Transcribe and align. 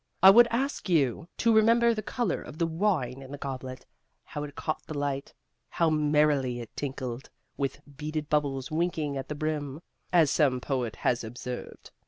I 0.23 0.31
would 0.31 0.47
ask 0.49 0.89
you 0.89 1.27
to 1.37 1.53
remember 1.53 1.93
the 1.93 2.01
color 2.01 2.41
of 2.41 2.57
the 2.57 2.65
wine 2.65 3.21
in 3.21 3.31
the 3.31 3.37
goblet, 3.37 3.85
how 4.23 4.43
it 4.43 4.55
caught 4.55 4.87
the 4.87 4.97
light, 4.97 5.35
how 5.69 5.91
merrily 5.91 6.59
it 6.59 6.75
twinkled 6.75 7.29
with 7.55 7.81
beaded 7.97 8.27
bubbles 8.27 8.71
winking 8.71 9.15
at 9.15 9.29
the 9.29 9.35
brim, 9.35 9.79
as 10.11 10.31
some 10.31 10.59
poet 10.59 10.95
has 11.05 11.23
observed. 11.23 11.91